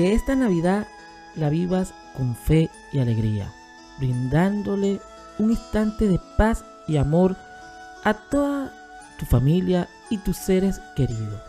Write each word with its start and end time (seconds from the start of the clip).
Que 0.00 0.14
esta 0.14 0.34
Navidad 0.34 0.88
la 1.36 1.50
vivas 1.50 1.92
con 2.16 2.34
fe 2.34 2.70
y 2.90 3.00
alegría, 3.00 3.52
brindándole 3.98 4.98
un 5.38 5.50
instante 5.50 6.08
de 6.08 6.18
paz 6.38 6.64
y 6.88 6.96
amor 6.96 7.36
a 8.02 8.14
toda 8.14 8.72
tu 9.18 9.26
familia 9.26 9.90
y 10.08 10.16
tus 10.16 10.38
seres 10.38 10.80
queridos, 10.96 11.42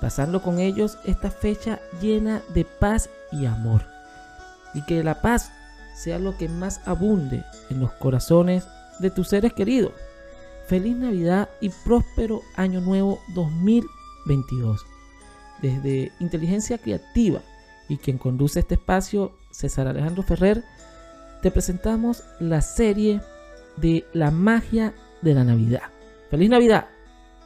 pasando 0.00 0.40
con 0.40 0.60
ellos 0.60 0.98
esta 1.04 1.32
fecha 1.32 1.80
llena 2.00 2.42
de 2.54 2.64
paz 2.64 3.10
y 3.32 3.46
amor. 3.46 3.82
Y 4.72 4.82
que 4.82 5.02
la 5.02 5.20
paz 5.20 5.50
sea 5.96 6.20
lo 6.20 6.38
que 6.38 6.48
más 6.48 6.82
abunde 6.86 7.44
en 7.70 7.80
los 7.80 7.90
corazones 7.94 8.68
de 9.00 9.10
tus 9.10 9.30
seres 9.30 9.52
queridos. 9.52 9.90
Feliz 10.68 10.96
Navidad 10.96 11.48
y 11.60 11.70
próspero 11.70 12.42
Año 12.54 12.80
Nuevo 12.80 13.18
2022. 13.34 14.86
Desde 15.60 16.12
Inteligencia 16.20 16.78
Creativa 16.78 17.42
y 17.88 17.98
quien 17.98 18.18
conduce 18.18 18.60
este 18.60 18.74
espacio, 18.74 19.32
César 19.50 19.86
Alejandro 19.86 20.22
Ferrer, 20.22 20.62
te 21.42 21.50
presentamos 21.50 22.24
la 22.40 22.60
serie 22.60 23.20
de 23.76 24.04
la 24.12 24.30
magia 24.30 24.94
de 25.22 25.34
la 25.34 25.44
Navidad. 25.44 25.82
Feliz 26.30 26.50
Navidad. 26.50 26.86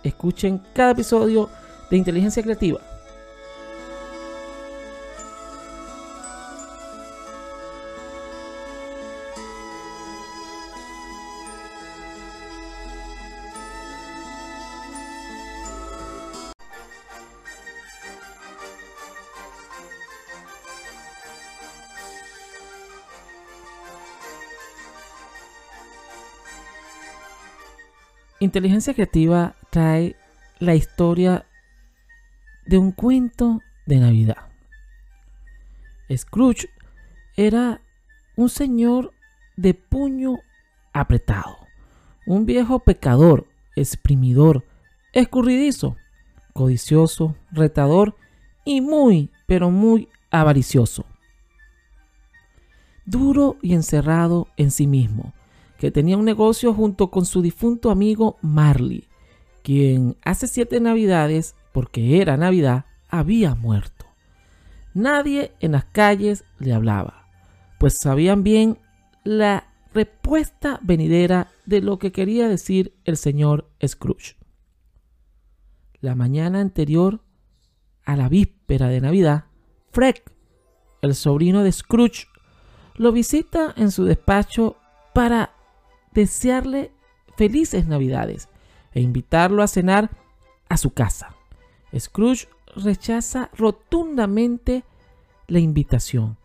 Escuchen 0.02 0.62
cada 0.74 0.92
episodio 0.92 1.50
de 1.90 1.96
Inteligencia 1.96 2.42
Creativa 2.42 2.80
Inteligencia 28.42 28.94
Creativa 28.94 29.54
trae 29.68 30.16
la 30.60 30.74
historia 30.74 31.44
de 32.64 32.78
un 32.78 32.90
cuento 32.90 33.60
de 33.84 33.98
Navidad. 33.98 34.48
Scrooge 36.10 36.70
era 37.36 37.82
un 38.36 38.48
señor 38.48 39.12
de 39.56 39.74
puño 39.74 40.38
apretado, 40.94 41.58
un 42.26 42.46
viejo 42.46 42.78
pecador, 42.78 43.46
exprimidor, 43.76 44.64
escurridizo, 45.12 45.96
codicioso, 46.54 47.36
retador 47.50 48.16
y 48.64 48.80
muy, 48.80 49.30
pero 49.46 49.70
muy 49.70 50.08
avaricioso. 50.30 51.04
Duro 53.04 53.58
y 53.60 53.74
encerrado 53.74 54.48
en 54.56 54.70
sí 54.70 54.86
mismo, 54.86 55.34
que 55.80 55.90
tenía 55.90 56.18
un 56.18 56.26
negocio 56.26 56.74
junto 56.74 57.10
con 57.10 57.24
su 57.24 57.40
difunto 57.40 57.90
amigo 57.90 58.36
Marley, 58.42 59.08
quien 59.62 60.18
hace 60.22 60.46
siete 60.46 60.78
navidades, 60.78 61.56
porque 61.72 62.20
era 62.20 62.36
Navidad, 62.36 62.84
había 63.08 63.54
muerto. 63.54 64.04
Nadie 64.92 65.52
en 65.58 65.72
las 65.72 65.86
calles 65.86 66.44
le 66.58 66.74
hablaba, 66.74 67.26
pues 67.78 67.96
sabían 67.98 68.42
bien 68.42 68.78
la 69.24 69.72
respuesta 69.94 70.80
venidera 70.82 71.48
de 71.64 71.80
lo 71.80 71.98
que 71.98 72.12
quería 72.12 72.46
decir 72.46 72.94
el 73.06 73.16
señor 73.16 73.70
Scrooge. 73.82 74.36
La 76.02 76.14
mañana 76.14 76.60
anterior 76.60 77.22
a 78.04 78.16
la 78.16 78.28
víspera 78.28 78.88
de 78.88 79.00
Navidad, 79.00 79.44
Fred, 79.92 80.16
el 81.00 81.14
sobrino 81.14 81.62
de 81.62 81.72
Scrooge, 81.72 82.26
lo 82.96 83.12
visita 83.12 83.72
en 83.78 83.90
su 83.90 84.04
despacho 84.04 84.76
para 85.14 85.54
desearle 86.12 86.92
felices 87.36 87.86
navidades 87.86 88.48
e 88.92 89.00
invitarlo 89.00 89.62
a 89.62 89.68
cenar 89.68 90.10
a 90.68 90.76
su 90.76 90.92
casa. 90.92 91.34
Scrooge 91.98 92.48
rechaza 92.76 93.50
rotundamente 93.56 94.84
la 95.48 95.58
invitación. 95.58 96.38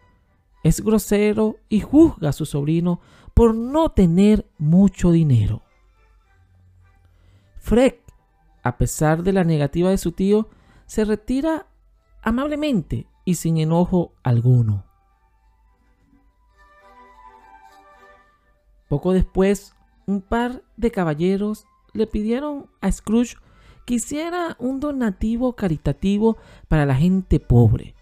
Es 0.64 0.82
grosero 0.82 1.58
y 1.70 1.82
juzga 1.82 2.30
a 2.30 2.34
su 2.34 2.46
sobrino 2.46 3.00
por 3.34 3.54
no 3.54 3.90
tener 3.90 4.48
mucho 4.58 5.12
dinero. 5.12 5.62
Fred, 7.60 7.96
a 8.64 8.78
pesar 8.78 9.22
de 9.24 9.34
la 9.34 9.44
negativa 9.44 9.90
de 9.90 9.98
su 9.98 10.12
tío, 10.12 10.50
se 10.88 11.06
retira 11.06 11.68
amablemente 12.22 13.08
y 13.26 13.36
sin 13.36 13.58
enojo 13.58 14.14
alguno. 14.24 14.86
Poco 18.88 19.14
después, 19.14 19.76
un 20.06 20.22
par 20.22 20.62
de 20.78 20.92
caballeros 20.92 21.66
le 21.94 22.08
pidieron 22.08 22.68
a 22.82 22.92
Scrooge 22.92 23.38
que 23.86 23.96
hiciera 23.96 24.56
un 24.60 24.80
donativo 24.80 25.54
caritativo 25.54 26.38
para 26.68 26.86
la 26.86 26.96
gente 26.96 27.40
pobre. 27.40 27.96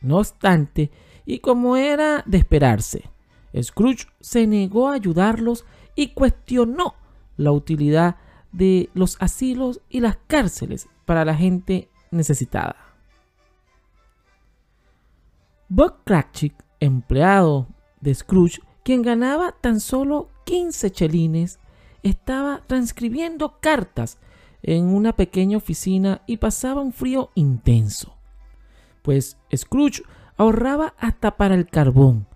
No 0.00 0.18
obstante, 0.18 0.90
y 1.26 1.40
como 1.40 1.76
era 1.76 2.22
de 2.26 2.38
esperarse, 2.38 3.10
Scrooge 3.60 4.06
se 4.20 4.46
negó 4.46 4.88
a 4.88 4.94
ayudarlos 4.94 5.64
y 5.94 6.08
cuestionó 6.08 6.94
la 7.36 7.52
utilidad 7.52 8.16
de 8.52 8.90
los 8.94 9.16
asilos 9.20 9.80
y 9.88 10.00
las 10.00 10.18
cárceles 10.26 10.88
para 11.04 11.24
la 11.24 11.34
gente 11.34 11.88
necesitada. 12.10 12.76
Bob 15.68 16.02
Cratchit, 16.04 16.54
empleado 16.80 17.68
de 18.00 18.14
Scrooge, 18.14 18.60
quien 18.88 19.02
ganaba 19.02 19.52
tan 19.52 19.80
solo 19.80 20.30
15 20.46 20.90
chelines, 20.90 21.58
estaba 22.02 22.62
transcribiendo 22.66 23.58
cartas 23.60 24.16
en 24.62 24.86
una 24.86 25.14
pequeña 25.14 25.58
oficina 25.58 26.22
y 26.26 26.38
pasaba 26.38 26.80
un 26.80 26.94
frío 26.94 27.28
intenso. 27.34 28.16
Pues 29.02 29.36
Scrooge 29.54 30.04
ahorraba 30.38 30.94
hasta 30.96 31.36
para 31.36 31.54
el 31.54 31.66
carbón. 31.66 32.26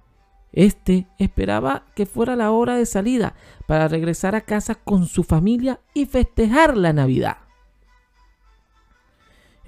Este 0.52 1.06
esperaba 1.18 1.86
que 1.94 2.04
fuera 2.04 2.36
la 2.36 2.50
hora 2.50 2.76
de 2.76 2.84
salida 2.84 3.34
para 3.66 3.88
regresar 3.88 4.34
a 4.34 4.42
casa 4.42 4.74
con 4.74 5.06
su 5.06 5.24
familia 5.24 5.80
y 5.94 6.04
festejar 6.04 6.76
la 6.76 6.92
Navidad. 6.92 7.38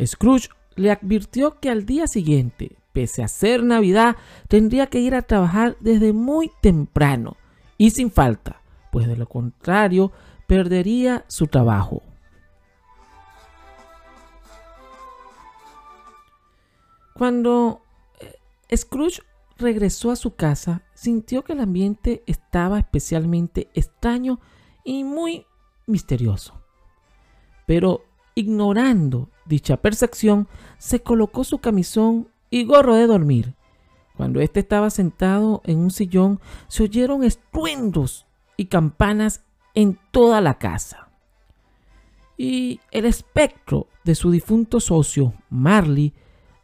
Scrooge 0.04 0.50
le 0.74 0.90
advirtió 0.90 1.60
que 1.60 1.70
al 1.70 1.86
día 1.86 2.06
siguiente, 2.06 2.76
pese 2.94 3.22
a 3.22 3.28
ser 3.28 3.62
Navidad, 3.62 4.16
tendría 4.48 4.86
que 4.86 5.00
ir 5.00 5.14
a 5.14 5.22
trabajar 5.22 5.76
desde 5.80 6.14
muy 6.14 6.50
temprano 6.62 7.36
y 7.76 7.90
sin 7.90 8.10
falta, 8.10 8.62
pues 8.90 9.06
de 9.06 9.16
lo 9.16 9.28
contrario 9.28 10.12
perdería 10.46 11.24
su 11.28 11.48
trabajo. 11.48 12.02
Cuando 17.12 17.82
eh, 18.20 18.76
Scrooge 18.76 19.22
regresó 19.58 20.10
a 20.10 20.16
su 20.16 20.34
casa, 20.34 20.82
sintió 20.94 21.42
que 21.42 21.52
el 21.52 21.60
ambiente 21.60 22.22
estaba 22.26 22.78
especialmente 22.78 23.68
extraño 23.74 24.40
y 24.84 25.04
muy 25.04 25.46
misterioso. 25.86 26.60
Pero 27.66 28.04
ignorando 28.34 29.30
dicha 29.46 29.76
percepción, 29.76 30.48
se 30.78 31.00
colocó 31.00 31.44
su 31.44 31.58
camisón 31.58 32.28
y 32.54 32.64
gorro 32.64 32.94
de 32.94 33.08
dormir. 33.08 33.56
Cuando 34.16 34.40
éste 34.40 34.60
estaba 34.60 34.88
sentado 34.88 35.60
en 35.64 35.76
un 35.76 35.90
sillón, 35.90 36.38
se 36.68 36.84
oyeron 36.84 37.24
estruendos 37.24 38.26
y 38.56 38.66
campanas 38.66 39.42
en 39.74 39.98
toda 40.12 40.40
la 40.40 40.56
casa. 40.56 41.08
Y 42.36 42.80
el 42.92 43.06
espectro 43.06 43.88
de 44.04 44.14
su 44.14 44.30
difunto 44.30 44.78
socio, 44.78 45.34
Marley, 45.50 46.12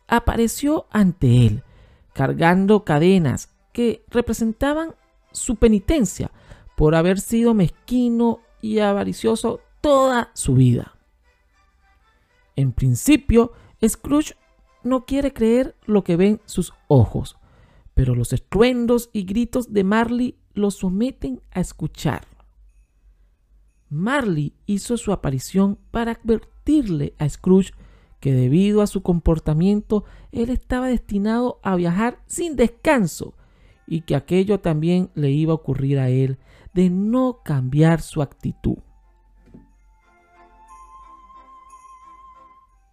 apareció 0.07 0.87
ante 0.93 1.45
él, 1.45 1.65
cargando 2.13 2.85
cadenas 2.85 3.49
que 3.73 4.05
representaban 4.11 4.95
su 5.33 5.57
penitencia 5.57 6.31
por 6.77 6.95
haber 6.95 7.19
sido 7.19 7.53
mezquino 7.53 8.43
y 8.61 8.79
avaricioso 8.79 9.59
toda 9.81 10.31
su 10.35 10.55
vida. 10.55 10.95
En 12.55 12.71
principio, 12.71 13.55
Scrooge 13.85 14.37
no 14.83 15.05
quiere 15.05 15.33
creer 15.33 15.77
lo 15.87 16.05
que 16.05 16.17
ven 16.17 16.41
sus 16.45 16.73
ojos, 16.89 17.37
pero 17.95 18.15
los 18.15 18.33
estruendos 18.33 19.11
y 19.13 19.25
gritos 19.25 19.73
de 19.73 19.85
Marley 19.85 20.37
lo 20.55 20.71
someten 20.71 21.41
a 21.51 21.61
escuchar. 21.61 22.27
Marley 23.89 24.55
hizo 24.67 24.97
su 24.97 25.13
aparición 25.13 25.79
para 25.91 26.13
advertirle 26.13 27.15
a 27.19 27.29
Scrooge 27.29 27.73
que 28.21 28.33
debido 28.33 28.83
a 28.83 28.87
su 28.87 29.03
comportamiento 29.03 30.05
él 30.31 30.51
estaba 30.51 30.89
destinado 30.89 31.59
a 31.63 31.75
viajar 31.75 32.21
sin 32.27 32.55
descanso 32.55 33.35
y 33.87 34.03
que 34.03 34.15
aquello 34.15 34.61
también 34.61 35.11
le 35.15 35.31
iba 35.31 35.53
a 35.53 35.57
ocurrir 35.57 35.99
a 35.99 36.11
él 36.11 36.39
de 36.75 36.91
no 36.91 37.41
cambiar 37.43 38.01
su 38.01 38.23
actitud. 38.23 38.79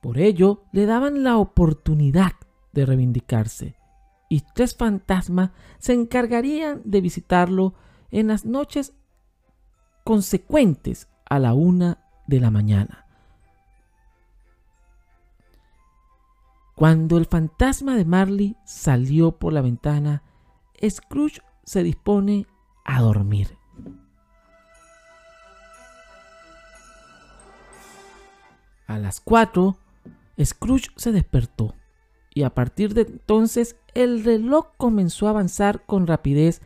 Por 0.01 0.19
ello, 0.19 0.63
le 0.71 0.85
daban 0.85 1.23
la 1.23 1.37
oportunidad 1.37 2.33
de 2.73 2.85
reivindicarse. 2.85 3.75
y 4.29 4.41
tres 4.53 4.75
fantasmas 4.75 5.51
se 5.79 5.93
encargarían 5.93 6.81
de 6.83 6.99
visitarlo 6.99 7.75
en 8.11 8.27
las 8.27 8.45
noches 8.45 8.93
consecuentes 10.03 11.07
a 11.25 11.39
la 11.39 11.53
una 11.53 11.99
de 12.27 12.39
la 12.39 12.51
mañana. 12.51 13.05
Cuando 16.75 17.17
el 17.17 17.25
fantasma 17.25 17.95
de 17.95 18.05
Marley 18.05 18.55
salió 18.65 19.31
por 19.31 19.51
la 19.51 19.61
ventana, 19.61 20.23
Scrooge 20.87 21.41
se 21.63 21.83
dispone 21.83 22.45
a 22.85 23.01
dormir. 23.01 23.57
A 28.85 28.99
las 28.99 29.19
cuatro, 29.19 29.77
Scrooge 30.43 30.89
se 30.95 31.11
despertó 31.11 31.75
y 32.33 32.43
a 32.43 32.51
partir 32.51 32.93
de 32.93 33.01
entonces 33.01 33.77
el 33.95 34.23
reloj 34.23 34.67
comenzó 34.77 35.27
a 35.27 35.31
avanzar 35.31 35.85
con 35.85 36.05
rapidez, 36.05 36.61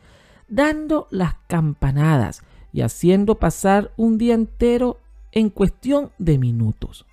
dando 0.48 1.08
las 1.10 1.36
campanadas 1.46 2.42
y 2.72 2.82
haciendo 2.82 3.36
pasar 3.38 3.92
un 3.96 4.18
día 4.18 4.34
entero 4.34 5.00
en 5.30 5.48
cuestión 5.48 6.12
de 6.18 6.38
minutos. 6.38 7.06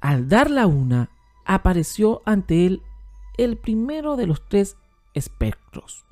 Al 0.00 0.28
dar 0.28 0.50
la 0.50 0.66
una, 0.66 1.10
apareció 1.46 2.20
ante 2.26 2.66
él 2.66 2.82
el 3.38 3.56
primero 3.56 4.16
de 4.16 4.26
los 4.26 4.46
tres 4.48 4.76
espectros. 5.14 6.04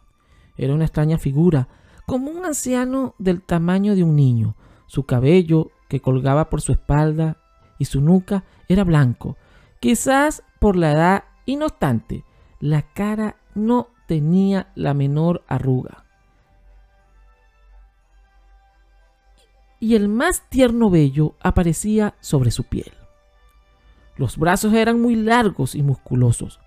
Era 0.57 0.75
una 0.75 0.87
extraña 0.87 1.19
figura, 1.19 1.69
como 2.07 2.31
un 2.31 2.47
anciano 2.47 3.15
del 3.19 3.43
tamaño 3.43 3.95
de 3.95 4.03
un 4.03 4.17
niño, 4.17 4.57
su 4.87 5.05
cabello, 5.05 5.73
que 5.89 6.01
colgaba 6.01 6.51
por 6.51 6.61
su 6.61 6.73
espalda, 6.73 7.37
y 7.79 7.85
su 7.85 8.01
nuca 8.01 8.45
era 8.69 8.85
blanco, 8.85 9.37
quizás 9.81 10.43
por 10.59 10.77
la 10.77 10.93
edad, 10.93 11.25
y 11.45 11.57
no 11.57 11.67
obstante, 11.67 12.25
la 12.61 12.83
cara 12.83 13.37
no 13.55 13.89
tenía 14.07 14.73
la 14.75 14.95
menor 14.95 15.45
arruga. 15.47 16.05
Y 19.79 19.95
el 19.95 20.09
más 20.09 20.49
tierno 20.49 20.89
vello 20.91 21.35
aparecía 21.41 22.15
sobre 22.21 22.51
su 22.51 22.65
piel. 22.65 22.93
Los 24.17 24.39
brazos 24.39 24.73
eran 24.73 25.01
muy 25.01 25.15
largos 25.15 25.75
y 25.75 25.83
musculosos, 25.83 26.61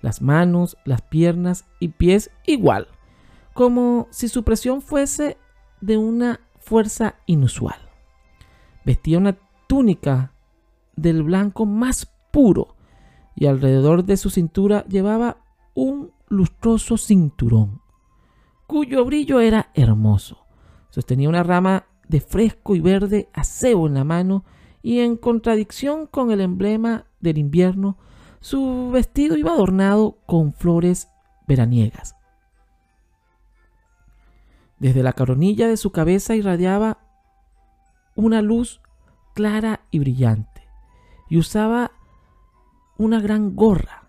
las 0.00 0.22
manos, 0.22 0.78
las 0.84 1.02
piernas 1.02 1.66
y 1.78 1.88
pies 1.88 2.30
igual, 2.46 2.88
como 3.52 4.08
si 4.10 4.28
su 4.28 4.42
presión 4.42 4.80
fuese 4.80 5.36
de 5.80 5.98
una 5.98 6.40
fuerza 6.58 7.16
inusual. 7.26 7.83
Vestía 8.84 9.18
una 9.18 9.36
túnica 9.66 10.32
del 10.96 11.22
blanco 11.22 11.66
más 11.66 12.06
puro 12.30 12.76
y 13.34 13.46
alrededor 13.46 14.04
de 14.04 14.16
su 14.16 14.30
cintura 14.30 14.84
llevaba 14.86 15.38
un 15.74 16.12
lustroso 16.28 16.96
cinturón, 16.96 17.80
cuyo 18.66 19.04
brillo 19.04 19.40
era 19.40 19.70
hermoso. 19.74 20.46
Sostenía 20.90 21.28
una 21.28 21.42
rama 21.42 21.86
de 22.08 22.20
fresco 22.20 22.76
y 22.76 22.80
verde 22.80 23.28
acebo 23.32 23.86
en 23.86 23.94
la 23.94 24.04
mano 24.04 24.44
y 24.82 25.00
en 25.00 25.16
contradicción 25.16 26.06
con 26.06 26.30
el 26.30 26.40
emblema 26.40 27.06
del 27.20 27.38
invierno, 27.38 27.96
su 28.40 28.90
vestido 28.92 29.36
iba 29.38 29.52
adornado 29.52 30.18
con 30.26 30.52
flores 30.52 31.08
veraniegas. 31.48 32.14
Desde 34.78 35.02
la 35.02 35.14
coronilla 35.14 35.66
de 35.68 35.78
su 35.78 35.90
cabeza 35.90 36.36
irradiaba 36.36 36.98
una 38.14 38.42
luz 38.42 38.80
clara 39.34 39.80
y 39.90 39.98
brillante, 39.98 40.62
y 41.28 41.38
usaba 41.38 41.92
una 42.96 43.20
gran 43.20 43.56
gorra 43.56 44.08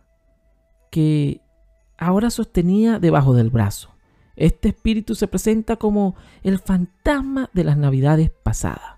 que 0.91 1.41
ahora 1.97 2.29
sostenía 2.29 2.99
debajo 2.99 3.33
del 3.33 3.49
brazo. 3.49 3.95
Este 4.35 4.69
espíritu 4.69 5.15
se 5.15 5.27
presenta 5.27 5.77
como 5.77 6.15
el 6.43 6.59
fantasma 6.59 7.49
de 7.53 7.63
las 7.63 7.77
navidades 7.77 8.29
pasadas, 8.29 8.95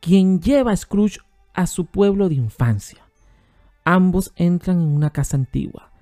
quien 0.00 0.40
lleva 0.40 0.72
a 0.72 0.76
Scrooge 0.76 1.18
a 1.54 1.66
su 1.66 1.86
pueblo 1.86 2.28
de 2.28 2.34
infancia. 2.34 3.06
Ambos 3.84 4.32
entran 4.36 4.80
en 4.80 4.88
una 4.88 5.10
casa 5.10 5.36
antigua, 5.36 5.92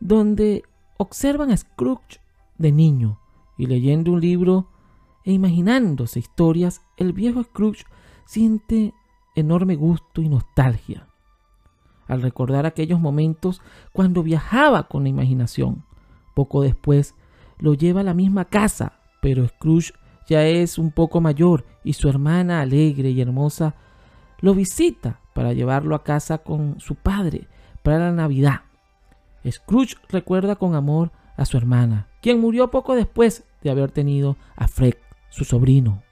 donde 0.00 0.62
observan 0.96 1.50
a 1.50 1.56
Scrooge 1.56 2.20
de 2.58 2.72
niño 2.72 3.20
y 3.58 3.66
leyendo 3.66 4.12
un 4.12 4.20
libro 4.20 4.68
e 5.24 5.32
imaginándose 5.32 6.18
historias, 6.18 6.82
el 6.96 7.12
viejo 7.12 7.42
Scrooge 7.42 7.84
siente 8.26 8.94
enorme 9.34 9.76
gusto 9.76 10.22
y 10.22 10.28
nostalgia 10.28 11.08
al 12.06 12.22
recordar 12.22 12.66
aquellos 12.66 13.00
momentos 13.00 13.60
cuando 13.92 14.22
viajaba 14.22 14.88
con 14.88 15.04
la 15.04 15.08
imaginación. 15.08 15.84
Poco 16.34 16.62
después 16.62 17.14
lo 17.58 17.74
lleva 17.74 18.00
a 18.00 18.04
la 18.04 18.14
misma 18.14 18.46
casa, 18.46 19.00
pero 19.20 19.46
Scrooge 19.46 19.92
ya 20.28 20.44
es 20.46 20.78
un 20.78 20.90
poco 20.90 21.20
mayor 21.20 21.64
y 21.82 21.92
su 21.94 22.08
hermana 22.08 22.60
alegre 22.60 23.10
y 23.10 23.20
hermosa 23.20 23.74
lo 24.40 24.54
visita 24.54 25.20
para 25.34 25.52
llevarlo 25.52 25.94
a 25.94 26.02
casa 26.02 26.38
con 26.38 26.80
su 26.80 26.94
padre 26.94 27.48
para 27.82 27.98
la 27.98 28.12
Navidad. 28.12 28.62
Scrooge 29.48 29.96
recuerda 30.08 30.56
con 30.56 30.74
amor 30.74 31.12
a 31.36 31.44
su 31.44 31.56
hermana, 31.56 32.08
quien 32.22 32.40
murió 32.40 32.70
poco 32.70 32.94
después 32.94 33.44
de 33.62 33.70
haber 33.70 33.90
tenido 33.90 34.36
a 34.56 34.68
Fred 34.68 34.94
su 35.34 35.44
sobrino. 35.44 36.04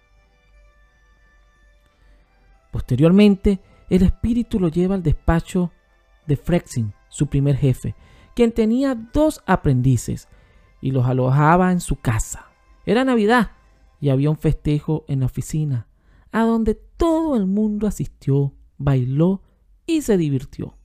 Posteriormente, 2.72 3.60
el 3.88 4.02
espíritu 4.02 4.58
lo 4.58 4.66
lleva 4.66 4.96
al 4.96 5.02
despacho 5.04 5.70
de 6.26 6.36
Frexin, 6.36 6.92
su 7.08 7.28
primer 7.28 7.56
jefe, 7.56 7.94
quien 8.34 8.50
tenía 8.50 8.96
dos 8.96 9.40
aprendices 9.46 10.26
y 10.80 10.90
los 10.90 11.06
alojaba 11.06 11.70
en 11.70 11.78
su 11.78 11.94
casa. 11.96 12.50
Era 12.84 13.04
Navidad 13.04 13.52
y 14.00 14.08
había 14.08 14.28
un 14.28 14.38
festejo 14.38 15.04
en 15.06 15.20
la 15.20 15.26
oficina, 15.26 15.86
a 16.32 16.42
donde 16.42 16.74
todo 16.74 17.36
el 17.36 17.46
mundo 17.46 17.86
asistió, 17.86 18.52
bailó 18.76 19.40
y 19.86 20.02
se 20.02 20.16
divirtió. 20.16 20.76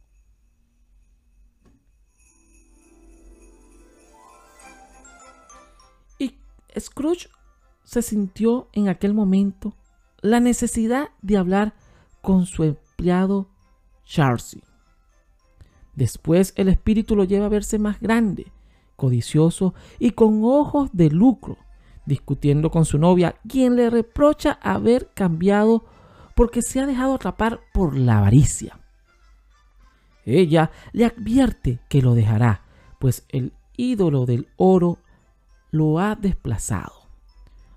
Y 6.20 6.38
Scrooge 6.78 7.30
se 7.88 8.02
sintió 8.02 8.68
en 8.74 8.90
aquel 8.90 9.14
momento 9.14 9.74
la 10.20 10.42
necesidad 10.42 11.12
de 11.22 11.38
hablar 11.38 11.74
con 12.22 12.46
su 12.46 12.66
empleado 12.66 13.48
Charcy. 14.04 14.62
Después 15.96 16.52
el 16.58 16.68
espíritu 16.68 17.16
lo 17.16 17.24
lleva 17.24 17.46
a 17.46 17.50
verse 17.50 17.80
más 17.80 18.02
grande, 18.02 18.52
codicioso 18.98 19.74
y 20.00 20.12
con 20.12 20.42
ojos 20.44 20.90
de 20.92 21.10
lucro, 21.10 21.56
discutiendo 22.06 22.72
con 22.72 22.84
su 22.84 22.98
novia, 22.98 23.38
quien 23.48 23.78
le 23.78 23.90
reprocha 23.90 24.60
haber 24.62 25.14
cambiado 25.14 25.86
porque 26.36 26.62
se 26.62 26.82
ha 26.82 26.86
dejado 26.86 27.14
atrapar 27.14 27.62
por 27.74 27.98
la 27.98 28.18
avaricia. 28.18 28.82
Ella 30.26 30.72
le 30.92 31.06
advierte 31.06 31.80
que 31.88 32.02
lo 32.02 32.16
dejará, 32.16 32.66
pues 33.00 33.26
el 33.30 33.54
ídolo 33.78 34.26
del 34.26 34.50
oro 34.58 35.00
lo 35.72 36.00
ha 36.00 36.16
desplazado. 36.16 36.97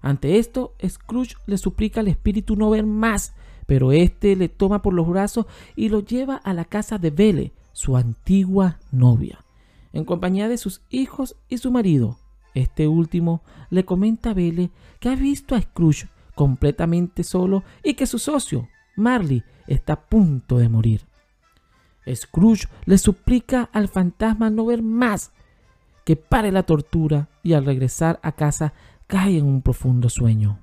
Ante 0.03 0.39
esto, 0.39 0.75
Scrooge 0.87 1.37
le 1.47 1.59
suplica 1.59 2.01
al 2.01 2.09
espíritu 2.09 2.57
no 2.57 2.71
ver 2.71 2.87
más, 2.87 3.35
pero 3.67 3.93
éste 3.93 4.35
le 4.37 4.49
toma 4.49 4.83
por 4.83 4.95
los 4.95 5.09
brazos 5.09 5.47
y 5.77 5.89
lo 5.89 6.01
lleva 6.01 6.37
a 6.37 6.55
la 6.55 6.65
casa 6.65 6.99
de 6.99 7.11
Vele, 7.11 7.53
su 7.73 7.97
antigua 7.97 8.79
novia, 8.91 9.45
en 9.93 10.05
compañía 10.05 10.49
de 10.49 10.59
sus 10.59 10.83
hijos 10.91 11.37
y 11.49 11.59
su 11.59 11.71
marido. 11.71 12.19
Este 12.55 12.89
último 12.89 13.43
le 13.69 13.85
comenta 13.85 14.31
a 14.31 14.35
Vele 14.35 14.71
que 14.99 15.09
ha 15.09 15.15
visto 15.15 15.55
a 15.55 15.61
Scrooge 15.61 16.09
completamente 16.35 17.23
solo 17.23 17.63
y 17.85 17.95
que 17.95 18.07
su 18.07 18.19
socio, 18.19 18.69
Marley, 18.97 19.45
está 19.67 19.93
a 19.93 20.01
punto 20.01 20.59
de 20.59 20.69
morir. 20.69 21.03
Scrooge 22.13 22.67
le 22.87 22.99
suplica 22.99 23.69
al 23.73 23.89
fantasma 23.89 24.51
no 24.51 24.67
ver 24.67 24.83
más, 24.83 25.33
que 26.05 26.17
pare 26.17 26.51
la 26.51 26.65
tortura 26.65 27.29
y 27.43 27.53
al 27.53 27.65
regresar 27.65 28.19
a 28.23 28.33
casa 28.33 28.73
cae 29.11 29.39
en 29.39 29.45
un 29.45 29.61
profundo 29.61 30.09
sueño. 30.09 30.61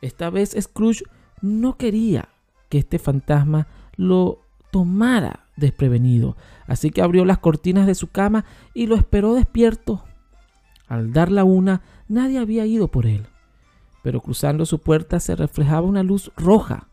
Esta 0.00 0.30
vez 0.30 0.56
Scrooge 0.58 1.02
no 1.40 1.76
quería 1.76 2.28
que 2.68 2.78
este 2.78 3.00
fantasma 3.00 3.66
lo 3.96 4.38
tomara 4.70 5.46
desprevenido, 5.56 6.36
así 6.68 6.90
que 6.90 7.02
abrió 7.02 7.24
las 7.24 7.38
cortinas 7.38 7.86
de 7.86 7.96
su 7.96 8.08
cama 8.08 8.44
y 8.74 8.86
lo 8.86 8.94
esperó 8.94 9.34
despierto. 9.34 10.04
Al 10.86 11.12
dar 11.12 11.30
la 11.30 11.42
una, 11.42 11.82
nadie 12.06 12.38
había 12.38 12.64
ido 12.64 12.88
por 12.88 13.06
él, 13.06 13.26
pero 14.02 14.20
cruzando 14.20 14.66
su 14.66 14.78
puerta 14.78 15.18
se 15.18 15.34
reflejaba 15.34 15.86
una 15.86 16.04
luz 16.04 16.30
roja. 16.36 16.88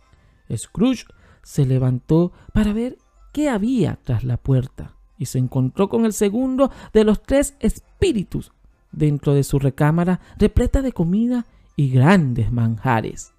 Scrooge 0.51 1.05
se 1.43 1.67
levantó 1.67 2.31
para 2.53 2.73
ver 2.73 2.97
qué 3.33 3.49
había 3.49 3.99
tras 4.03 4.23
la 4.23 4.37
puerta 4.37 4.98
y 5.19 5.25
se 5.25 5.37
encontró 5.37 5.89
con 5.89 6.05
el 6.05 6.13
segundo 6.13 6.71
de 6.93 7.03
los 7.03 7.21
tres 7.21 7.53
espíritus 7.59 8.51
dentro 8.91 9.35
de 9.35 9.43
su 9.43 9.59
recámara 9.59 10.19
repleta 10.37 10.81
de 10.81 10.93
comida 10.93 11.45
y 11.75 11.91
grandes 11.91 12.51
manjares. 12.51 13.33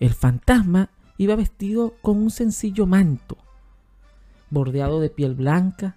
El 0.00 0.14
fantasma 0.14 0.88
iba 1.18 1.36
vestido 1.36 1.94
con 2.00 2.16
un 2.16 2.30
sencillo 2.30 2.86
manto, 2.86 3.36
bordeado 4.50 5.00
de 5.00 5.10
piel 5.10 5.34
blanca. 5.34 5.96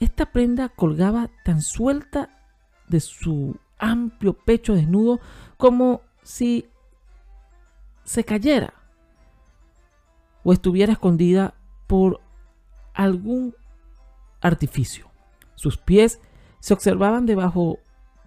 Esta 0.00 0.26
prenda 0.26 0.68
colgaba 0.68 1.30
tan 1.44 1.62
suelta 1.62 2.40
de 2.88 3.00
su 3.00 3.56
amplio 3.78 4.32
pecho 4.32 4.74
desnudo 4.74 5.20
como 5.56 6.02
si 6.22 6.66
se 8.04 8.24
cayera 8.24 8.74
o 10.44 10.52
estuviera 10.52 10.92
escondida 10.92 11.54
por 11.86 12.20
algún 12.96 13.54
artificio. 14.40 15.10
Sus 15.54 15.76
pies 15.76 16.20
se 16.60 16.74
observaban 16.74 17.26
debajo 17.26 17.78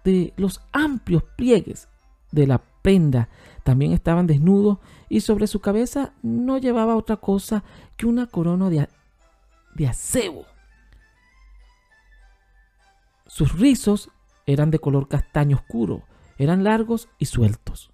de 0.04 0.32
los 0.36 0.62
amplios 0.72 1.22
pliegues 1.36 1.88
de 2.32 2.46
la 2.46 2.62
prenda. 2.82 3.28
También 3.64 3.92
estaban 3.92 4.26
desnudos 4.26 4.78
y 5.08 5.20
sobre 5.20 5.46
su 5.46 5.60
cabeza 5.60 6.12
no 6.22 6.58
llevaba 6.58 6.96
otra 6.96 7.16
cosa 7.16 7.62
que 7.96 8.06
una 8.06 8.26
corona 8.26 8.70
de, 8.70 8.88
de 9.74 9.86
acebo. 9.86 10.46
Sus 13.26 13.58
rizos 13.58 14.10
eran 14.46 14.70
de 14.70 14.78
color 14.78 15.08
castaño 15.08 15.56
oscuro, 15.56 16.02
eran 16.38 16.64
largos 16.64 17.08
y 17.18 17.26
sueltos, 17.26 17.92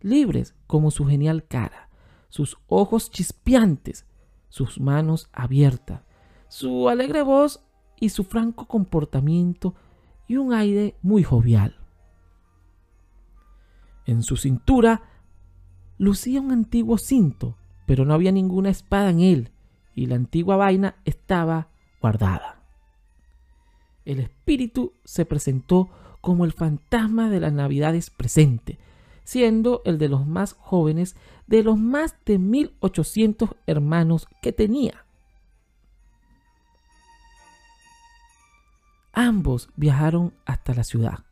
libres 0.00 0.54
como 0.66 0.90
su 0.90 1.06
genial 1.06 1.44
cara, 1.46 1.88
sus 2.28 2.56
ojos 2.66 3.10
chispeantes, 3.10 4.04
sus 4.48 4.80
manos 4.80 5.28
abiertas, 5.32 6.02
su 6.48 6.88
alegre 6.88 7.22
voz 7.22 7.64
y 8.00 8.10
su 8.10 8.24
franco 8.24 8.66
comportamiento 8.66 9.74
y 10.26 10.36
un 10.36 10.52
aire 10.52 10.96
muy 11.02 11.22
jovial. 11.22 11.76
En 14.06 14.22
su 14.22 14.36
cintura 14.36 15.02
lucía 15.98 16.40
un 16.40 16.52
antiguo 16.52 16.96
cinto, 16.96 17.56
pero 17.86 18.04
no 18.04 18.14
había 18.14 18.32
ninguna 18.32 18.70
espada 18.70 19.10
en 19.10 19.20
él, 19.20 19.52
y 19.94 20.06
la 20.06 20.16
antigua 20.16 20.56
vaina 20.56 20.96
estaba 21.04 21.68
guardada. 22.00 22.62
El 24.04 24.20
espíritu 24.20 24.94
se 25.04 25.26
presentó 25.26 25.90
como 26.20 26.44
el 26.44 26.52
fantasma 26.52 27.28
de 27.28 27.40
las 27.40 27.52
navidades 27.52 28.10
presente, 28.10 28.78
siendo 29.28 29.82
el 29.84 29.98
de 29.98 30.08
los 30.08 30.26
más 30.26 30.54
jóvenes 30.54 31.14
de 31.46 31.62
los 31.62 31.76
más 31.78 32.16
de 32.24 32.38
1800 32.38 33.50
hermanos 33.66 34.26
que 34.40 34.54
tenía. 34.54 35.04
Ambos 39.12 39.68
viajaron 39.76 40.32
hasta 40.46 40.72
la 40.72 40.82
ciudad 40.82 41.26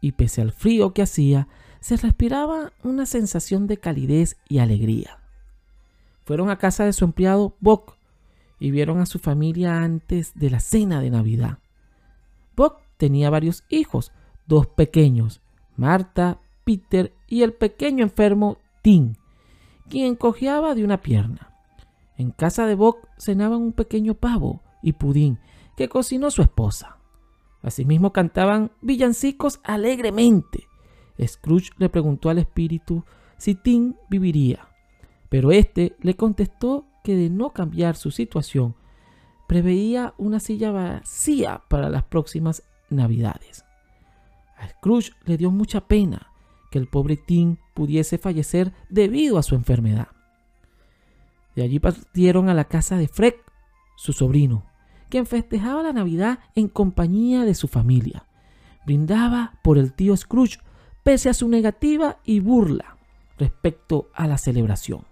y 0.00 0.12
pese 0.12 0.40
al 0.40 0.52
frío 0.52 0.94
que 0.94 1.02
hacía, 1.02 1.46
se 1.80 1.98
respiraba 1.98 2.72
una 2.84 3.04
sensación 3.04 3.66
de 3.66 3.76
calidez 3.76 4.38
y 4.48 4.60
alegría. 4.60 5.18
Fueron 6.24 6.48
a 6.48 6.56
casa 6.56 6.86
de 6.86 6.94
su 6.94 7.04
empleado 7.04 7.54
Bock 7.60 7.98
y 8.60 8.70
vieron 8.70 8.98
a 8.98 9.04
su 9.04 9.18
familia 9.18 9.82
antes 9.82 10.32
de 10.36 10.48
la 10.48 10.60
cena 10.60 11.02
de 11.02 11.10
Navidad. 11.10 11.58
Bock 12.56 12.80
tenía 12.96 13.28
varios 13.28 13.64
hijos, 13.68 14.10
dos 14.46 14.66
pequeños, 14.68 15.42
Marta, 15.76 16.38
Peter 16.64 17.12
y 17.28 17.42
el 17.42 17.52
pequeño 17.52 18.04
enfermo 18.04 18.58
Tim, 18.82 19.14
quien 19.88 20.16
cojeaba 20.16 20.74
de 20.74 20.84
una 20.84 21.00
pierna. 21.00 21.54
En 22.16 22.30
casa 22.30 22.66
de 22.66 22.74
Bock 22.74 23.08
cenaban 23.18 23.62
un 23.62 23.72
pequeño 23.72 24.14
pavo 24.14 24.60
y 24.82 24.92
pudín 24.92 25.38
que 25.76 25.88
cocinó 25.88 26.30
su 26.30 26.42
esposa. 26.42 26.98
Asimismo 27.62 28.12
cantaban 28.12 28.70
villancicos 28.80 29.60
alegremente 29.62 30.66
Scrooge 31.26 31.70
le 31.78 31.88
preguntó 31.88 32.30
al 32.30 32.38
espíritu 32.38 33.04
si 33.36 33.54
Tim 33.54 33.94
viviría, 34.08 34.68
pero 35.28 35.50
éste 35.50 35.96
le 36.00 36.14
contestó 36.14 36.86
que 37.02 37.16
de 37.16 37.30
no 37.30 37.50
cambiar 37.50 37.96
su 37.96 38.10
situación, 38.10 38.76
preveía 39.48 40.14
una 40.18 40.40
silla 40.40 40.70
vacía 40.70 41.62
para 41.68 41.90
las 41.90 42.04
próximas 42.04 42.62
navidades. 42.90 43.64
A 44.56 44.68
Scrooge 44.68 45.12
le 45.24 45.36
dio 45.36 45.50
mucha 45.50 45.80
pena 45.86 46.31
que 46.72 46.78
el 46.78 46.88
pobre 46.88 47.16
Tim 47.16 47.58
pudiese 47.74 48.16
fallecer 48.16 48.72
debido 48.88 49.38
a 49.38 49.42
su 49.42 49.54
enfermedad. 49.54 50.08
De 51.54 51.62
allí 51.62 51.78
partieron 51.78 52.48
a 52.48 52.54
la 52.54 52.64
casa 52.64 52.96
de 52.96 53.08
Fred, 53.08 53.34
su 53.96 54.14
sobrino, 54.14 54.64
quien 55.10 55.26
festejaba 55.26 55.82
la 55.82 55.92
Navidad 55.92 56.38
en 56.54 56.68
compañía 56.68 57.44
de 57.44 57.54
su 57.54 57.68
familia. 57.68 58.26
Brindaba 58.86 59.60
por 59.62 59.76
el 59.76 59.92
tío 59.92 60.16
Scrooge 60.16 60.58
pese 61.02 61.28
a 61.28 61.34
su 61.34 61.46
negativa 61.48 62.18
y 62.24 62.40
burla 62.40 62.96
respecto 63.38 64.08
a 64.14 64.26
la 64.26 64.38
celebración. 64.38 65.04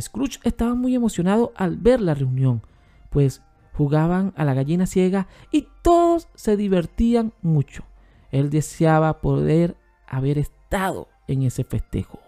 Scrooge 0.00 0.40
estaba 0.44 0.74
muy 0.74 0.94
emocionado 0.94 1.52
al 1.54 1.76
ver 1.76 2.00
la 2.00 2.14
reunión, 2.14 2.62
pues 3.10 3.42
jugaban 3.74 4.32
a 4.36 4.44
la 4.44 4.54
gallina 4.54 4.86
ciega 4.86 5.28
y 5.52 5.68
todos 5.82 6.28
se 6.34 6.56
divertían 6.56 7.34
mucho. 7.42 7.84
Él 8.30 8.48
deseaba 8.48 9.20
poder 9.20 9.76
haber 10.06 10.38
estado 10.38 10.57
en 10.70 11.42
ese 11.42 11.64
festejo. 11.64 12.20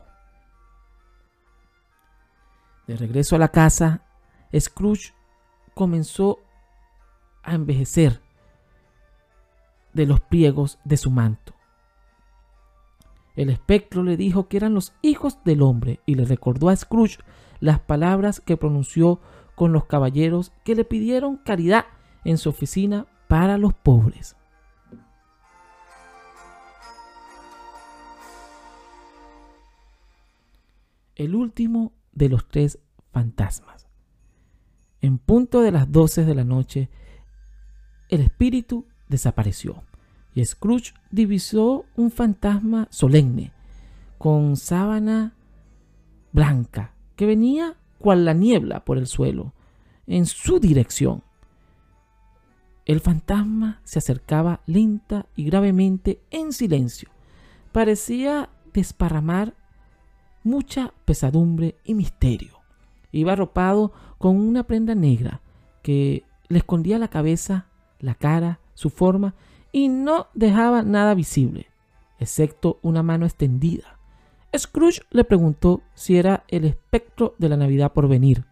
De 2.87 2.97
regreso 2.97 3.37
a 3.37 3.39
la 3.39 3.49
casa, 3.49 4.03
Scrooge 4.59 5.13
comenzó 5.75 6.41
a 7.43 7.55
envejecer 7.55 8.21
de 9.93 10.07
los 10.07 10.21
pliegos 10.21 10.79
de 10.85 10.97
su 10.97 11.11
manto. 11.11 11.55
El 13.37 13.51
espectro 13.51 14.03
le 14.03 14.17
dijo 14.17 14.49
que 14.49 14.57
eran 14.57 14.75
los 14.75 14.93
hijos 15.03 15.39
del 15.45 15.63
hombre 15.63 16.01
y 16.05 16.15
le 16.15 16.25
recordó 16.25 16.69
a 16.69 16.77
Scrooge 16.77 17.19
las 17.61 17.79
palabras 17.79 18.41
que 18.41 18.57
pronunció 18.57 19.21
con 19.55 19.73
los 19.73 19.85
caballeros 19.85 20.53
que 20.65 20.75
le 20.75 20.85
pidieron 20.85 21.37
caridad 21.37 21.87
en 22.25 22.39
su 22.39 22.49
oficina 22.49 23.07
para 23.29 23.57
los 23.59 23.73
pobres. 23.75 24.37
El 31.21 31.35
último 31.35 31.93
de 32.13 32.31
los 32.31 32.49
tres 32.49 32.79
fantasmas. 33.13 33.87
En 35.03 35.19
punto 35.19 35.61
de 35.61 35.71
las 35.71 35.93
doce 35.93 36.25
de 36.25 36.35
la 36.35 36.45
noche, 36.45 36.89
el 38.09 38.23
espíritu 38.23 38.87
desapareció 39.07 39.83
y 40.35 40.43
Scrooge 40.43 40.95
divisó 41.11 41.85
un 41.95 42.11
fantasma 42.11 42.89
solemne, 42.91 43.53
con 44.17 44.57
sábana 44.57 45.35
blanca, 46.33 46.95
que 47.17 47.27
venía 47.27 47.77
cual 47.99 48.25
la 48.25 48.33
niebla 48.33 48.87
por 48.87 48.97
el 48.97 49.07
suelo, 49.07 49.53
en 50.07 50.25
su 50.25 50.59
dirección. 50.59 51.23
El 52.87 53.01
fantasma 53.01 53.83
se 53.85 53.99
acercaba 53.99 54.63
lenta 54.65 55.27
y 55.37 55.45
gravemente 55.45 56.23
en 56.31 56.55
silencio. 56.55 57.11
Parecía 57.73 58.49
desparramar 58.73 59.60
mucha 60.43 60.93
pesadumbre 61.05 61.77
y 61.85 61.95
misterio. 61.95 62.61
Iba 63.13 63.33
arropado 63.33 63.93
con 64.19 64.37
una 64.37 64.65
prenda 64.65 64.95
negra 64.95 65.41
que 65.83 66.25
le 66.49 66.59
escondía 66.59 66.99
la 66.99 67.09
cabeza, 67.09 67.67
la 67.99 68.15
cara, 68.15 68.61
su 68.75 68.91
forma 68.91 69.35
y 69.73 69.89
no 69.89 70.29
dejaba 70.35 70.83
nada 70.83 71.15
visible, 71.15 71.67
excepto 72.19 72.79
una 72.83 73.03
mano 73.03 73.27
extendida. 73.27 73.99
Scrooge 74.57 75.03
le 75.11 75.25
preguntó 75.25 75.83
si 75.95 76.17
era 76.17 76.45
el 76.49 76.65
espectro 76.65 77.35
de 77.39 77.49
la 77.49 77.57
Navidad 77.57 77.93
por 77.93 78.09
venir, 78.09 78.45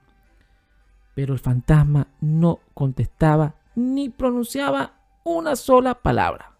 pero 1.14 1.32
el 1.32 1.40
fantasma 1.40 2.08
no 2.20 2.60
contestaba 2.74 3.56
ni 3.74 4.08
pronunciaba 4.08 5.00
una 5.24 5.56
sola 5.56 5.94
palabra. 5.94 6.52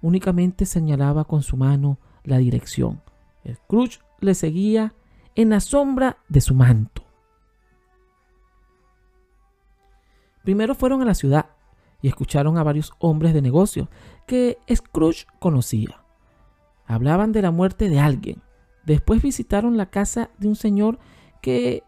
Únicamente 0.00 0.64
señalaba 0.64 1.24
con 1.24 1.42
su 1.42 1.56
mano 1.56 1.98
la 2.24 2.38
dirección. 2.38 3.02
Scrooge 3.54 4.00
le 4.20 4.34
seguía 4.34 4.94
en 5.34 5.50
la 5.50 5.60
sombra 5.60 6.18
de 6.28 6.40
su 6.40 6.54
manto. 6.54 7.02
Primero 10.42 10.74
fueron 10.74 11.02
a 11.02 11.04
la 11.04 11.14
ciudad 11.14 11.50
y 12.00 12.08
escucharon 12.08 12.58
a 12.58 12.62
varios 12.62 12.92
hombres 12.98 13.34
de 13.34 13.42
negocios 13.42 13.88
que 14.26 14.58
Scrooge 14.72 15.26
conocía. 15.38 16.02
Hablaban 16.86 17.32
de 17.32 17.42
la 17.42 17.50
muerte 17.50 17.88
de 17.88 18.00
alguien. 18.00 18.42
Después 18.86 19.20
visitaron 19.20 19.76
la 19.76 19.90
casa 19.90 20.30
de 20.38 20.48
un 20.48 20.56
señor 20.56 20.98
que 21.42 21.82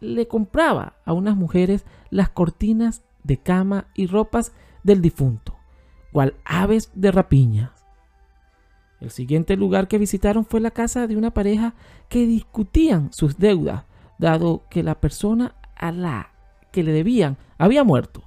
le 0.00 0.28
compraba 0.28 0.94
a 1.04 1.12
unas 1.12 1.36
mujeres 1.36 1.84
las 2.10 2.30
cortinas 2.30 3.02
de 3.24 3.38
cama 3.38 3.88
y 3.94 4.06
ropas 4.06 4.52
del 4.82 5.02
difunto, 5.02 5.56
cual 6.12 6.36
aves 6.44 6.90
de 6.94 7.10
rapiña. 7.10 7.72
El 9.00 9.10
siguiente 9.10 9.56
lugar 9.56 9.88
que 9.88 9.98
visitaron 9.98 10.44
fue 10.44 10.60
la 10.60 10.70
casa 10.70 11.06
de 11.06 11.16
una 11.16 11.32
pareja 11.32 11.74
que 12.08 12.26
discutían 12.26 13.12
sus 13.12 13.38
deudas, 13.38 13.84
dado 14.18 14.64
que 14.68 14.82
la 14.82 15.00
persona 15.00 15.56
a 15.74 15.90
la 15.90 16.32
que 16.70 16.82
le 16.82 16.92
debían 16.92 17.38
había 17.56 17.82
muerto. 17.82 18.22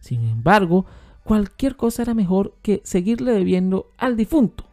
Sin 0.00 0.26
embargo, 0.26 0.86
cualquier 1.24 1.76
cosa 1.76 2.02
era 2.02 2.14
mejor 2.14 2.56
que 2.62 2.80
seguirle 2.84 3.32
debiendo 3.32 3.90
al 3.98 4.16
difunto. 4.16 4.64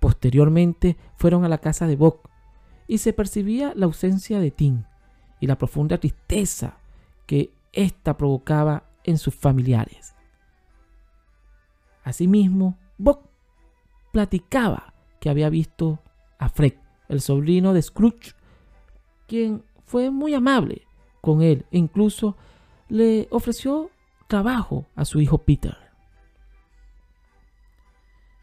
Posteriormente 0.00 0.96
fueron 1.16 1.44
a 1.44 1.48
la 1.48 1.58
casa 1.58 1.86
de 1.86 1.96
Bock 1.96 2.30
y 2.86 2.98
se 2.98 3.12
percibía 3.12 3.72
la 3.74 3.86
ausencia 3.86 4.40
de 4.40 4.50
Tim 4.50 4.84
y 5.40 5.46
la 5.46 5.58
profunda 5.58 5.98
tristeza 5.98 6.78
que 7.26 7.52
ésta 7.72 8.16
provocaba 8.16 8.84
en 9.04 9.18
sus 9.18 9.34
familiares. 9.34 10.14
Asimismo, 12.04 12.78
Bob 12.98 13.35
platicaba 14.16 14.94
que 15.20 15.28
había 15.28 15.50
visto 15.50 16.00
a 16.38 16.48
Fred, 16.48 16.72
el 17.10 17.20
sobrino 17.20 17.74
de 17.74 17.82
Scrooge, 17.82 18.32
quien 19.26 19.62
fue 19.84 20.10
muy 20.10 20.32
amable 20.32 20.86
con 21.20 21.42
él 21.42 21.66
e 21.70 21.76
incluso 21.76 22.34
le 22.88 23.28
ofreció 23.30 23.90
trabajo 24.26 24.86
a 24.94 25.04
su 25.04 25.20
hijo 25.20 25.36
Peter. 25.36 25.76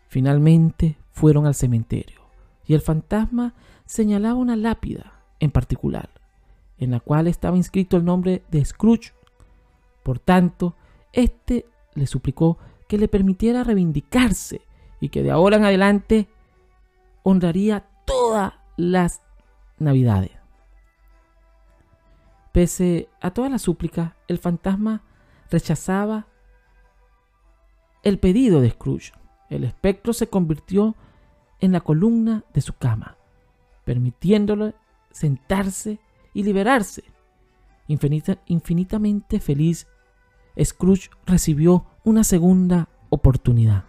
Finalmente 0.10 0.96
fueron 1.10 1.48
al 1.48 1.56
cementerio 1.56 2.22
y 2.68 2.76
el 2.76 2.82
fantasma 2.82 3.56
señalaba 3.88 4.36
una 4.36 4.56
lápida 4.56 5.24
en 5.40 5.50
particular, 5.50 6.12
en 6.78 6.92
la 6.92 7.00
cual 7.00 7.26
estaba 7.26 7.58
inscrito 7.58 7.98
el 7.98 8.06
nombre 8.06 8.44
de 8.52 8.64
Scrooge. 8.64 9.12
Por 10.04 10.20
tanto, 10.20 10.76
éste 11.14 11.66
le 11.96 12.06
suplicó 12.06 12.60
que 12.88 13.00
le 13.00 13.08
permitiera 13.08 13.64
reivindicarse 13.64 14.62
y 15.04 15.10
que 15.10 15.22
de 15.22 15.32
ahora 15.32 15.58
en 15.58 15.66
adelante 15.66 16.30
honraría 17.24 17.86
todas 18.06 18.54
las 18.78 19.22
navidades. 19.78 20.32
Pese 22.54 23.10
a 23.20 23.32
toda 23.32 23.50
la 23.50 23.60
súplica, 23.60 24.16
el 24.30 24.38
fantasma 24.38 25.02
rechazaba 25.52 26.28
el 28.02 28.18
pedido 28.18 28.62
de 28.62 28.70
Scrooge. 28.70 29.12
El 29.50 29.66
espectro 29.66 30.14
se 30.14 30.28
convirtió 30.28 30.96
en 31.60 31.74
la 31.74 31.82
columna 31.82 32.46
de 32.54 32.62
su 32.62 32.72
cama, 32.72 33.18
permitiéndole 33.84 34.74
sentarse 35.12 36.00
y 36.34 36.44
liberarse. 36.44 37.04
infinitamente 37.90 39.42
feliz, 39.42 39.86
Scrooge 40.64 41.10
recibió 41.26 41.88
una 42.06 42.24
segunda 42.24 42.88
oportunidad. 43.10 43.84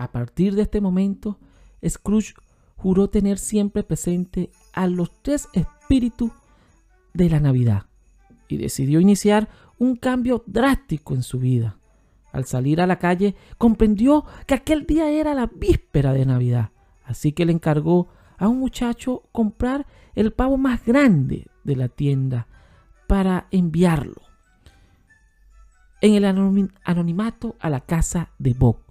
A 0.00 0.10
partir 0.10 0.54
de 0.54 0.62
este 0.62 0.80
momento, 0.80 1.38
Scrooge 1.86 2.32
juró 2.74 3.10
tener 3.10 3.38
siempre 3.38 3.82
presente 3.82 4.48
a 4.72 4.86
los 4.86 5.12
tres 5.20 5.46
espíritus 5.52 6.32
de 7.12 7.28
la 7.28 7.38
Navidad 7.38 7.84
y 8.48 8.56
decidió 8.56 8.98
iniciar 9.00 9.50
un 9.76 9.96
cambio 9.96 10.42
drástico 10.46 11.12
en 11.12 11.22
su 11.22 11.38
vida. 11.38 11.76
Al 12.32 12.46
salir 12.46 12.80
a 12.80 12.86
la 12.86 12.98
calle 12.98 13.34
comprendió 13.58 14.24
que 14.46 14.54
aquel 14.54 14.86
día 14.86 15.10
era 15.10 15.34
la 15.34 15.50
víspera 15.54 16.14
de 16.14 16.24
Navidad, 16.24 16.70
así 17.04 17.32
que 17.32 17.44
le 17.44 17.52
encargó 17.52 18.08
a 18.38 18.48
un 18.48 18.58
muchacho 18.58 19.24
comprar 19.32 19.86
el 20.14 20.32
pavo 20.32 20.56
más 20.56 20.82
grande 20.82 21.46
de 21.62 21.76
la 21.76 21.88
tienda 21.88 22.46
para 23.06 23.48
enviarlo 23.50 24.22
en 26.00 26.14
el 26.14 26.24
anonimato 26.24 27.56
a 27.60 27.68
la 27.68 27.80
casa 27.80 28.30
de 28.38 28.54
Bob. 28.54 28.89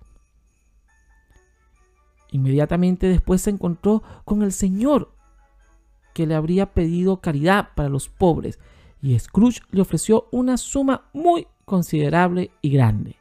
Inmediatamente 2.31 3.07
después 3.07 3.41
se 3.41 3.49
encontró 3.49 4.03
con 4.25 4.43
el 4.43 4.51
Señor 4.51 5.13
que 6.13 6.27
le 6.27 6.35
habría 6.35 6.73
pedido 6.73 7.21
caridad 7.21 7.69
para 7.75 7.89
los 7.89 8.09
pobres 8.09 8.59
y 9.01 9.17
Scrooge 9.17 9.61
le 9.71 9.81
ofreció 9.81 10.27
una 10.31 10.57
suma 10.57 11.09
muy 11.13 11.47
considerable 11.65 12.51
y 12.61 12.71
grande. 12.71 13.15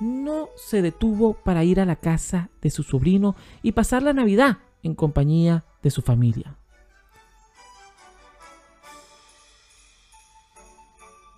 No 0.00 0.48
se 0.56 0.82
detuvo 0.82 1.34
para 1.34 1.64
ir 1.64 1.80
a 1.80 1.84
la 1.84 1.96
casa 1.96 2.50
de 2.60 2.70
su 2.70 2.82
sobrino 2.82 3.36
y 3.62 3.72
pasar 3.72 4.02
la 4.02 4.12
Navidad 4.12 4.58
en 4.82 4.94
compañía 4.94 5.64
de 5.82 5.90
su 5.90 6.02
familia. 6.02 6.56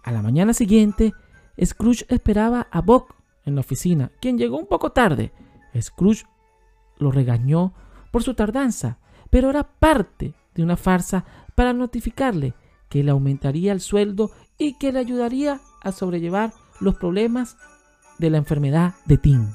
A 0.02 0.12
la 0.12 0.22
mañana 0.22 0.54
siguiente, 0.54 1.12
Scrooge 1.62 2.06
esperaba 2.08 2.68
a 2.70 2.80
Bob 2.80 3.06
en 3.44 3.54
la 3.54 3.60
oficina, 3.60 4.10
quien 4.20 4.38
llegó 4.38 4.58
un 4.58 4.66
poco 4.66 4.92
tarde. 4.92 5.32
Scrooge 5.80 6.24
lo 6.98 7.10
regañó 7.10 7.72
por 8.10 8.22
su 8.22 8.34
tardanza, 8.34 8.98
pero 9.30 9.50
era 9.50 9.64
parte 9.64 10.34
de 10.54 10.62
una 10.62 10.76
farsa 10.76 11.24
para 11.54 11.72
notificarle 11.72 12.54
que 12.88 13.02
le 13.02 13.10
aumentaría 13.10 13.72
el 13.72 13.80
sueldo 13.80 14.30
y 14.56 14.74
que 14.74 14.92
le 14.92 15.00
ayudaría 15.00 15.60
a 15.82 15.92
sobrellevar 15.92 16.52
los 16.80 16.94
problemas 16.96 17.56
de 18.18 18.30
la 18.30 18.38
enfermedad 18.38 18.94
de 19.06 19.18
Tim. 19.18 19.48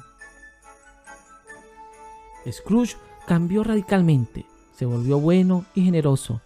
Scrooge 2.50 2.96
cambió 3.26 3.64
radicalmente, 3.64 4.46
se 4.74 4.86
volvió 4.86 5.20
bueno 5.20 5.64
y 5.74 5.84
generoso. 5.84 6.40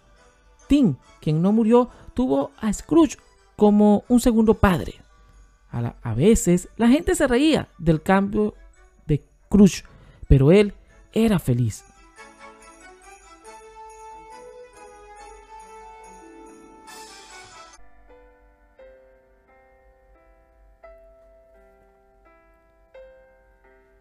Tim, 0.67 0.95
quien 1.21 1.41
no 1.41 1.51
murió, 1.51 1.89
tuvo 2.13 2.51
a 2.57 2.71
Scrooge 2.71 3.17
como 3.55 4.03
un 4.07 4.19
segundo 4.19 4.55
padre. 4.55 4.95
A, 5.75 6.13
veces 6.13 6.69
la 6.77 6.87
gente 6.87 7.15
se 7.15 7.27
reía 7.27 7.67
del 7.77 8.01
cambio 8.01 8.55
de 9.07 9.21
Scrooge, 9.47 9.83
pero 10.25 10.53
él 10.53 10.73
era 11.11 11.37
feliz. 11.37 11.83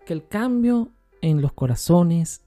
Que 0.07 0.13
el 0.13 0.29
cambio 0.29 0.93
en 1.23 1.43
los 1.43 1.55
corazones 1.55 2.45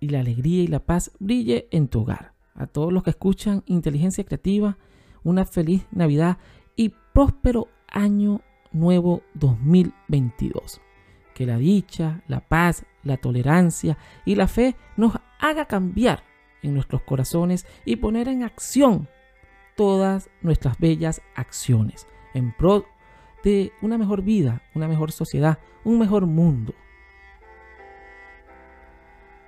y 0.00 0.08
la 0.08 0.20
alegría 0.20 0.62
y 0.62 0.66
la 0.66 0.80
paz 0.80 1.10
brille 1.18 1.68
en 1.72 1.88
tu 1.88 2.00
hogar. 2.00 2.32
A 2.54 2.66
todos 2.66 2.90
los 2.90 3.02
que 3.02 3.10
escuchan 3.10 3.64
Inteligencia 3.66 4.24
Creativa, 4.24 4.78
una 5.24 5.44
feliz 5.44 5.84
Navidad 5.90 6.38
y 6.74 6.94
próspero 7.12 7.68
año 7.86 8.40
nuevo 8.72 9.22
2022. 9.34 10.80
Que 11.34 11.46
la 11.46 11.58
dicha, 11.58 12.22
la 12.28 12.40
paz, 12.40 12.84
la 13.02 13.16
tolerancia 13.16 13.96
y 14.24 14.34
la 14.34 14.48
fe 14.48 14.76
nos 14.96 15.14
haga 15.38 15.64
cambiar 15.66 16.22
en 16.62 16.74
nuestros 16.74 17.02
corazones 17.02 17.66
y 17.84 17.96
poner 17.96 18.28
en 18.28 18.42
acción 18.42 19.08
todas 19.76 20.30
nuestras 20.42 20.78
bellas 20.78 21.22
acciones 21.34 22.06
en 22.34 22.52
pro 22.52 22.86
de 23.42 23.72
una 23.80 23.98
mejor 23.98 24.22
vida, 24.22 24.62
una 24.74 24.88
mejor 24.88 25.12
sociedad, 25.12 25.58
un 25.84 25.98
mejor 25.98 26.26
mundo. 26.26 26.74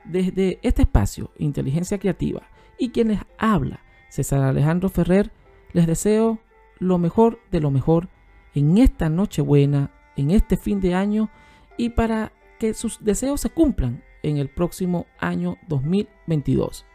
Desde 0.04 0.58
este 0.62 0.82
espacio, 0.82 1.30
Inteligencia 1.38 1.98
Creativa, 1.98 2.42
y 2.76 2.90
quienes 2.90 3.20
habla, 3.38 3.80
César 4.08 4.42
Alejandro 4.42 4.88
Ferrer, 4.88 5.30
les 5.72 5.86
deseo 5.86 6.40
lo 6.78 6.98
mejor 6.98 7.40
de 7.50 7.60
lo 7.60 7.70
mejor 7.70 8.08
en 8.54 8.78
esta 8.78 9.08
Nochebuena, 9.08 9.90
en 10.16 10.30
este 10.30 10.56
fin 10.56 10.80
de 10.80 10.94
año 10.94 11.30
y 11.76 11.90
para 11.90 12.32
que 12.58 12.74
sus 12.74 13.02
deseos 13.04 13.40
se 13.40 13.50
cumplan 13.50 14.02
en 14.22 14.38
el 14.38 14.48
próximo 14.48 15.06
año 15.18 15.56
2022. 15.68 16.86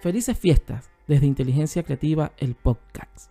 Felices 0.00 0.36
fiestas 0.36 0.90
desde 1.06 1.26
Inteligencia 1.26 1.82
Creativa, 1.82 2.32
el 2.38 2.54
podcast. 2.54 3.30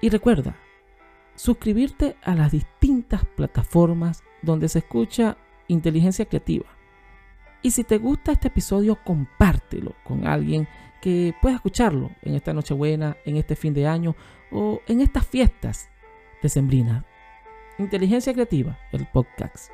Y 0.00 0.08
recuerda, 0.08 0.56
suscribirte 1.34 2.16
a 2.22 2.34
las 2.34 2.52
distintas 2.52 3.24
plataformas 3.36 4.22
donde 4.42 4.68
se 4.68 4.80
escucha 4.80 5.38
inteligencia 5.68 6.26
creativa. 6.26 6.73
Y 7.64 7.70
si 7.70 7.82
te 7.82 7.96
gusta 7.96 8.30
este 8.30 8.48
episodio, 8.48 8.98
compártelo 9.02 9.94
con 10.04 10.26
alguien 10.26 10.68
que 11.00 11.34
pueda 11.40 11.56
escucharlo 11.56 12.10
en 12.20 12.34
esta 12.34 12.52
Nochebuena, 12.52 13.16
en 13.24 13.38
este 13.38 13.56
fin 13.56 13.72
de 13.72 13.86
año 13.86 14.14
o 14.52 14.82
en 14.86 15.00
estas 15.00 15.26
fiestas 15.26 15.88
decembrinas. 16.42 17.06
Inteligencia 17.78 18.34
creativa, 18.34 18.78
el 18.92 19.06
podcast. 19.06 19.72